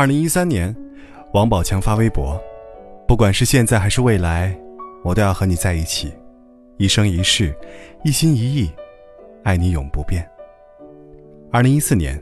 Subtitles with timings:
[0.00, 0.74] 二零一三年，
[1.34, 2.40] 王宝强发微博
[3.06, 4.58] ：“不管是现在还是未来，
[5.04, 6.10] 我都要和你在一起，
[6.78, 7.54] 一生一世，
[8.02, 8.70] 一心一意，
[9.44, 10.26] 爱你永不变。”
[11.52, 12.18] 二零一四年，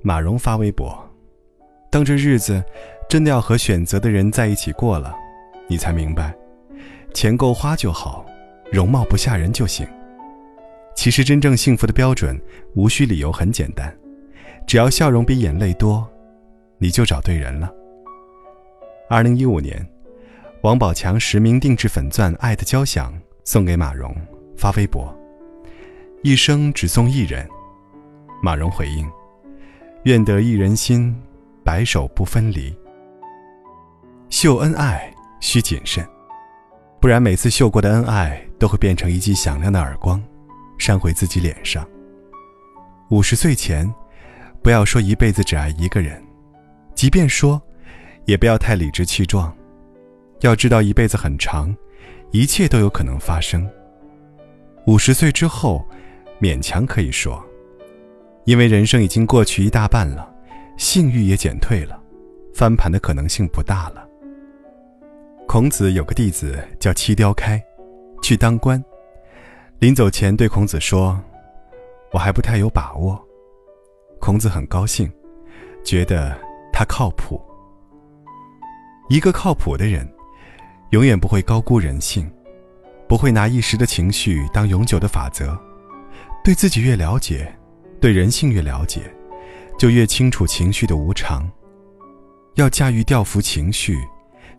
[0.00, 0.98] 马蓉发微博
[1.92, 2.64] ：“当这日子
[3.10, 5.14] 真的要和选择的人在一起过了，
[5.68, 6.34] 你才明白，
[7.12, 8.24] 钱够花就好，
[8.72, 9.86] 容貌不吓人就行。
[10.96, 12.40] 其实真正幸福的标准，
[12.74, 13.94] 无需理由，很简单，
[14.66, 16.08] 只要笑容比眼泪多。”
[16.78, 17.72] 你就找对人了。
[19.10, 19.86] 二零一五年，
[20.62, 23.12] 王宝强实名定制粉钻《爱的交响》
[23.44, 24.14] 送给马蓉，
[24.56, 25.14] 发微博
[26.22, 27.48] ：“一生只送一人。”
[28.42, 29.08] 马蓉回应
[30.04, 31.14] ：“愿得一人心，
[31.64, 32.72] 白首不分离。”
[34.30, 36.06] 秀恩爱需谨慎，
[37.00, 40.22] 不然每次秀过的恩爱都会变成一记响亮的耳光，
[40.76, 41.84] 扇回自己脸上。
[43.10, 43.90] 五十岁前，
[44.62, 46.22] 不要说一辈子只爱一个人。
[46.98, 47.62] 即便说，
[48.24, 49.56] 也不要太理直气壮。
[50.40, 51.72] 要知道，一辈子很长，
[52.32, 53.64] 一切都有可能发生。
[54.84, 55.86] 五十岁之后，
[56.40, 57.40] 勉强可以说，
[58.46, 60.28] 因为人生已经过去一大半了，
[60.76, 62.02] 性欲也减退了，
[62.52, 64.04] 翻盘的可能性不大了。
[65.46, 67.62] 孔子有个弟子叫七雕开，
[68.24, 68.84] 去当官，
[69.78, 71.16] 临走前对孔子说
[72.10, 73.24] ：“我还不太有把握。”
[74.18, 75.08] 孔子很高兴，
[75.84, 76.36] 觉得。
[76.78, 77.44] 他靠谱。
[79.08, 80.08] 一个靠谱的人，
[80.90, 82.30] 永远不会高估人性，
[83.08, 85.58] 不会拿一时的情绪当永久的法则。
[86.44, 87.52] 对自己越了解，
[88.00, 89.12] 对人性越了解，
[89.76, 91.50] 就越清楚情绪的无常。
[92.54, 93.98] 要驾驭调伏情绪，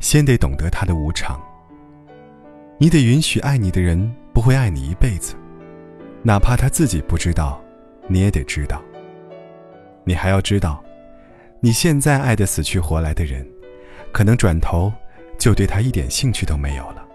[0.02, 1.40] 先得懂得它的无常。
[2.78, 5.36] 你得允许爱你的人不会爱你一辈子，
[6.22, 7.62] 哪怕他自己不知道，
[8.10, 8.82] 你也得知道。
[10.04, 10.84] 你还要知道。
[11.62, 13.46] 你现在爱的死去活来的人，
[14.14, 14.92] 可能转头
[15.38, 17.06] 就对他一点兴趣都没有了。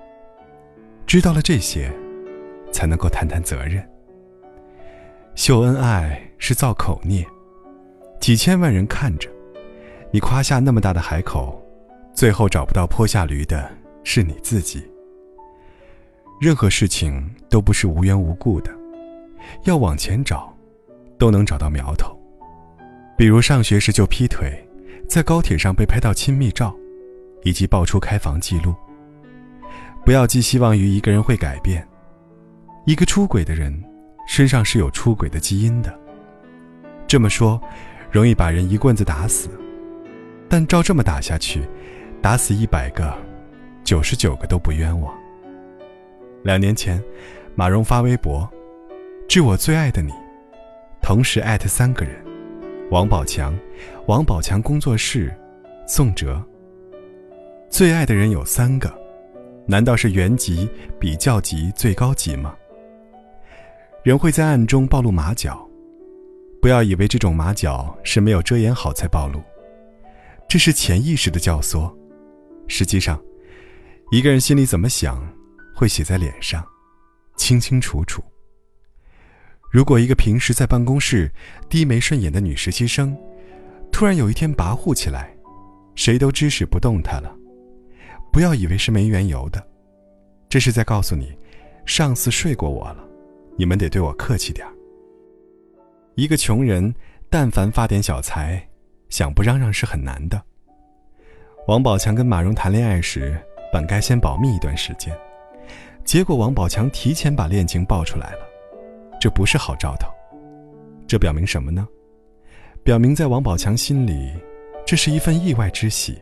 [1.06, 1.91] 知道了这些，
[2.71, 3.82] 才能够谈谈责任。
[5.34, 7.27] 秀恩爱是造口孽，
[8.21, 9.31] 几千万人看着，
[10.10, 11.61] 你夸下那么大的海口，
[12.12, 13.71] 最后找不到坡下驴的
[14.03, 14.87] 是你自己。
[16.38, 18.71] 任何事情都不是无缘无故的，
[19.65, 20.55] 要往前找，
[21.19, 22.15] 都能找到苗头。
[23.16, 24.52] 比如上学时就劈腿，
[25.08, 26.75] 在高铁上被拍到亲密照，
[27.44, 28.75] 以及爆出开房记录。
[30.04, 31.86] 不要寄希望于一个人会改变。
[32.86, 33.82] 一个出轨的人，
[34.26, 35.97] 身上是有出轨的基因的。
[37.06, 37.60] 这么说，
[38.10, 39.48] 容易把人一棍子打死，
[40.48, 41.62] 但照这么打下去，
[42.20, 43.16] 打死一百个，
[43.84, 45.14] 九十九个都不冤枉。
[46.42, 47.02] 两年前，
[47.54, 48.46] 马蓉发微博
[49.28, 50.12] ：“致我最爱的你”，
[51.00, 52.24] 同时艾特三个人。
[52.91, 53.59] 王宝强，
[54.06, 55.34] 王宝强工作室，
[55.87, 56.43] 宋哲。
[57.71, 58.93] 最爱的人有三个，
[59.67, 60.69] 难道是原级、
[61.00, 62.55] 比较级、最高级吗？
[64.03, 65.67] 人会在暗中暴露马脚，
[66.61, 69.43] 不要以为这种马脚是没有遮掩好才暴露，
[70.47, 71.91] 这是潜意识的教唆。
[72.69, 73.21] 实际上，
[74.11, 75.27] 一个人心里怎么想，
[75.75, 76.62] 会写在脸上，
[77.37, 78.23] 清清楚楚。
[79.75, 81.29] 如果一个平时在办公室
[81.69, 83.12] 低眉顺眼的女实习生，
[83.91, 85.35] 突然有一天跋扈起来，
[85.97, 87.37] 谁都指使不动她了。
[88.33, 89.61] 不要以为是没缘由的，
[90.49, 91.37] 这是在告诉你，
[91.87, 93.05] 上司睡过我了，
[93.59, 94.73] 你们得对我客气点儿
[96.15, 96.95] 一个穷人，
[97.29, 98.65] 但凡发点小财，
[99.09, 100.41] 想不嚷嚷是很难的。
[101.67, 103.37] 王宝强跟马蓉谈恋爱时，
[103.73, 105.12] 本该先保密一段时间，
[106.05, 108.53] 结果王宝强提前把恋情爆出来了。
[109.25, 110.07] 这不是好兆头，
[111.07, 111.89] 这表明什么呢？
[112.83, 114.35] 表明在王宝强心里，
[114.85, 116.19] 这是一份意外之喜。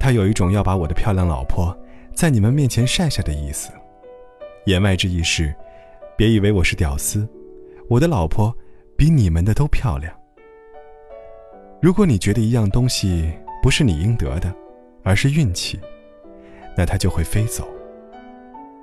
[0.00, 1.78] 他有一种要把我的漂亮老婆
[2.14, 3.70] 在你们面前晒晒的意思。
[4.64, 5.54] 言外之意是，
[6.16, 7.28] 别以为我是屌丝，
[7.90, 8.56] 我的老婆
[8.96, 10.10] 比你们的都漂亮。
[11.82, 13.30] 如果你觉得一样东西
[13.62, 14.50] 不是你应得的，
[15.02, 15.78] 而是运气，
[16.74, 17.68] 那它就会飞走。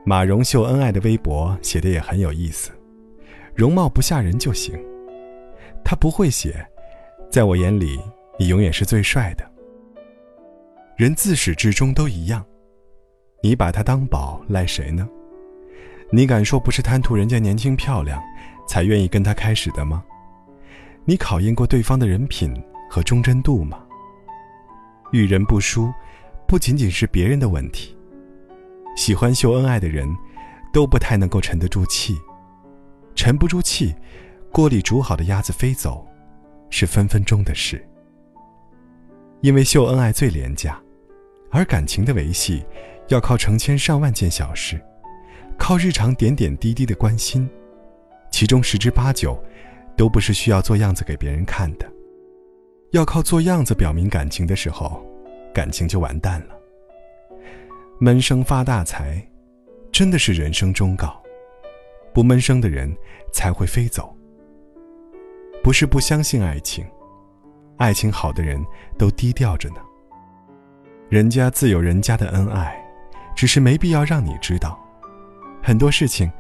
[0.06, 2.70] 马蓉秀恩爱的微博写的也很有意思。
[3.56, 4.78] 容貌不吓人就行，
[5.82, 6.68] 他不会写，
[7.32, 7.98] 在我眼里，
[8.38, 9.50] 你永远是最帅的。
[10.98, 12.46] 人自始至终都一样，
[13.42, 15.08] 你把他当宝，赖谁呢？
[16.12, 18.22] 你敢说不是贪图人家年轻漂亮，
[18.68, 20.04] 才愿意跟他开始的吗？
[21.06, 22.54] 你考验过对方的人品
[22.90, 23.82] 和忠贞度吗？
[25.14, 25.90] 遇人不淑，
[26.46, 27.98] 不仅仅是别人的问题。
[28.98, 30.14] 喜欢秀恩爱的人，
[30.74, 32.18] 都不太能够沉得住气。
[33.16, 33.96] 沉不住气，
[34.52, 36.06] 锅里煮好的鸭子飞走，
[36.70, 37.84] 是分分钟的事。
[39.42, 40.80] 因为秀恩爱最廉价，
[41.50, 42.64] 而感情的维系，
[43.08, 44.80] 要靠成千上万件小事，
[45.58, 47.50] 靠日常点点滴滴的关心，
[48.32, 49.42] 其中十之八九，
[49.96, 51.90] 都不是需要做样子给别人看的。
[52.92, 55.06] 要靠做样子表明感情的时候，
[55.54, 56.56] 感情就完蛋了。
[58.00, 59.26] 闷声发大财，
[59.92, 61.22] 真的是人生忠告。
[62.16, 62.96] 不闷声的人
[63.34, 64.16] 才会飞走。
[65.62, 66.86] 不是不相信爱情，
[67.76, 68.64] 爱情好的人
[68.98, 69.76] 都低调着呢。
[71.10, 72.82] 人家自有人家的恩爱，
[73.36, 74.80] 只是没必要让你知道。
[75.62, 76.32] 很多事情，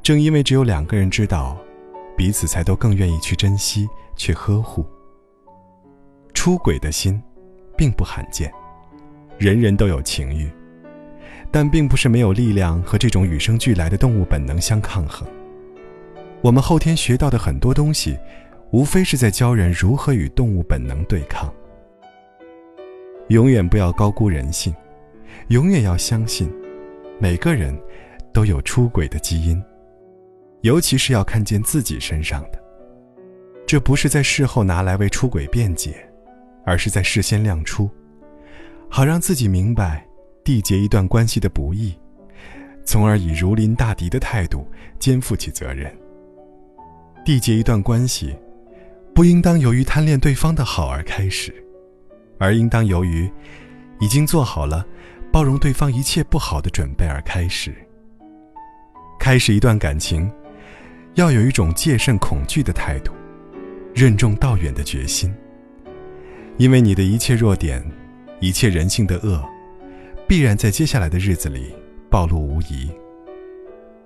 [0.00, 1.58] 正因为只有两个人知道，
[2.16, 4.86] 彼此才都更愿意去珍惜、去呵护。
[6.34, 7.20] 出轨的心，
[7.76, 8.52] 并不罕见，
[9.38, 10.48] 人人都有情欲，
[11.56, 15.26] 但并不是没有力量和这种与生俱来的动物本能相抗衡。
[16.42, 18.18] 我们后天学到的很多东西。
[18.72, 21.50] 无非是在教人如何与动物本能对抗。
[23.28, 24.74] 永远不要高估人性，
[25.48, 26.52] 永远要相信，
[27.18, 27.74] 每个人
[28.34, 29.62] 都有出轨的基因，
[30.62, 32.62] 尤其是要看见自己身上的。
[33.66, 36.06] 这不是在事后拿来为出轨辩解，
[36.66, 37.88] 而是在事先亮出，
[38.90, 40.05] 好让自己明白
[40.46, 41.92] 缔结一段关系的不易，
[42.84, 44.64] 从而以如临大敌的态度
[44.96, 45.92] 肩负起责任。
[47.24, 48.32] 缔结一段关系。
[49.12, 51.50] 不应当由于贪恋对方的好而开始，
[52.38, 53.28] 而应当由于
[53.98, 54.84] 已经做好了
[55.32, 57.74] 包容对方一切不好的准备而开始。
[59.18, 60.30] 开始一段感情，
[61.14, 63.10] 要有一种戒慎恐惧的态度，
[63.94, 65.34] 任重道远的决心。
[66.58, 67.82] 因为你的一切弱点，
[68.38, 69.42] 一切人性的恶，
[70.28, 71.72] 必然在接下来的日子里
[72.10, 72.90] 暴露无遗。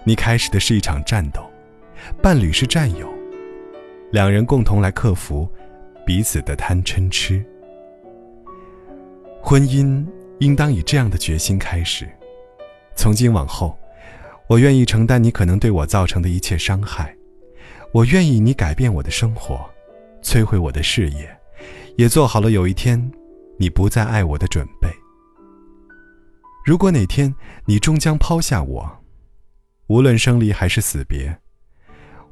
[0.04, 1.40] 你开始的是一场战斗，
[2.22, 3.08] 伴侣是战友。
[4.12, 5.48] 两人共同来克服
[6.04, 7.42] 彼此的贪嗔痴。
[9.40, 10.04] 婚姻
[10.40, 12.06] 应当以这样的决心开始：
[12.94, 13.78] 从今往后，
[14.46, 17.16] 我愿意承担你可能对我造成的一切伤害，
[17.92, 19.64] 我愿意你改变我的生活，
[20.22, 21.34] 摧毁我的事业，
[21.96, 23.10] 也做好了有一天
[23.56, 24.88] 你不再爱我的准备。
[26.64, 27.34] 如果哪天
[27.64, 29.04] 你终将抛下我，
[29.86, 31.36] 无论生离还是死别。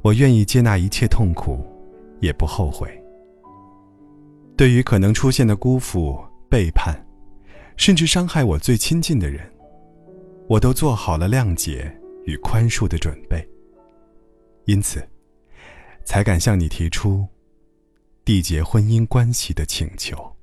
[0.02, 1.66] 我愿意接纳一切痛苦，
[2.20, 2.88] 也不后悔。
[4.56, 6.94] 对于可能出现的辜负、背叛，
[7.76, 9.52] 甚至伤害我最亲近的人，
[10.46, 11.92] 我都做好了谅解
[12.26, 13.44] 与宽恕的准备。
[14.66, 15.02] 因此，
[16.04, 17.26] 才敢向你提出
[18.24, 20.36] 缔结婚姻关系的请求。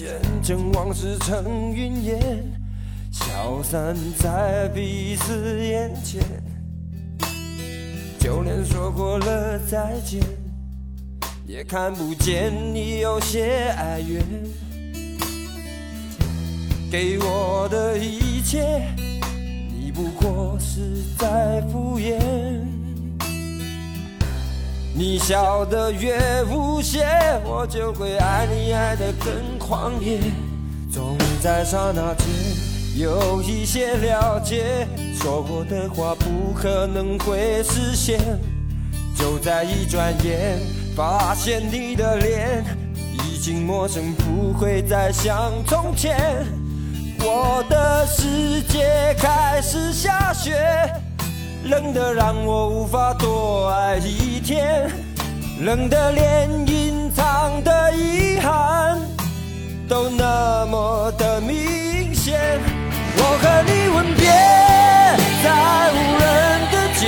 [0.00, 0.08] 见
[0.42, 2.42] 证往事成云烟，
[3.12, 6.22] 消散在彼此眼前。
[8.18, 10.22] 就连说过了再见，
[11.46, 14.24] 也看不见你有些哀怨。
[16.90, 18.80] 给我的一切，
[25.00, 27.06] 你笑得越无邪，
[27.42, 30.20] 我就会爱你爱得更狂野。
[30.92, 32.26] 总在刹那间
[32.96, 38.20] 有一些了解，说过的话不可能会实现。
[39.16, 40.58] 就在一转眼，
[40.94, 42.62] 发现你的脸
[43.24, 46.44] 已经陌生，不会再像从前。
[47.20, 50.54] 我的世界开始下雪。
[51.64, 54.90] 冷的让我无法多爱一天，
[55.60, 58.98] 冷的连隐藏的遗憾
[59.88, 62.58] 都那么的明显。
[63.16, 64.26] 我和你吻别
[65.42, 66.24] 在无人
[66.72, 67.02] 的街，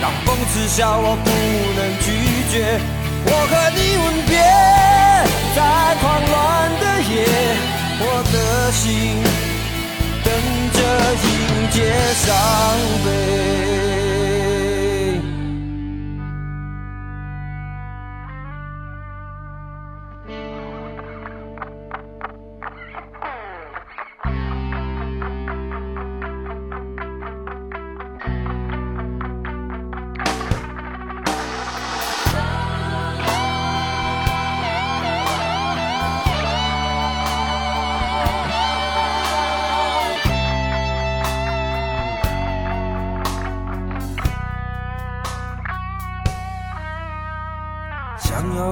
[0.00, 1.30] 当风痴笑我不
[1.76, 2.06] 能拒
[2.50, 2.80] 绝。
[3.26, 4.32] 我和你吻别
[5.54, 5.58] 在
[6.00, 6.36] 狂乱
[6.80, 7.14] 的夜，
[8.00, 9.57] 我的心。
[10.78, 12.34] 着迎接伤
[13.04, 13.97] 悲。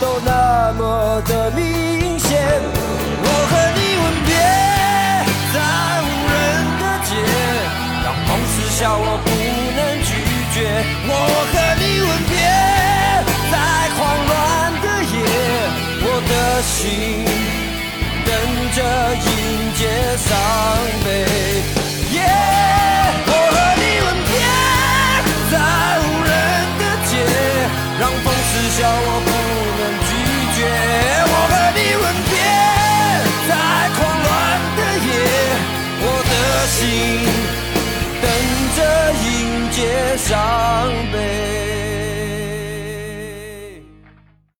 [0.00, 2.30] 都那么的明显。
[3.22, 4.30] 我和你吻别
[5.52, 5.56] 在
[6.04, 6.34] 无人
[6.80, 7.10] 的街，
[8.04, 9.26] 让梦失效，我不
[9.76, 10.08] 能拒
[10.54, 10.56] 绝。
[11.06, 11.10] 我
[11.50, 12.32] 和你吻别
[13.50, 13.54] 在
[13.96, 14.32] 狂乱
[14.82, 15.14] 的夜。
[16.06, 16.32] 我的
[16.62, 16.74] 心
[18.26, 18.28] 等
[18.74, 18.78] 着
[19.14, 19.26] 迎
[19.74, 19.80] 接
[20.16, 20.26] 伤
[21.04, 21.06] 悲。